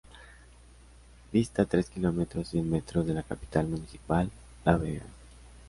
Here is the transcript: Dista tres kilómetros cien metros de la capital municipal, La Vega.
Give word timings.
Dista 1.31 1.65
tres 1.67 1.91
kilómetros 1.91 2.47
cien 2.47 2.67
metros 2.67 3.05
de 3.05 3.13
la 3.13 3.21
capital 3.21 3.67
municipal, 3.67 4.31
La 4.65 4.75
Vega. 4.75 5.05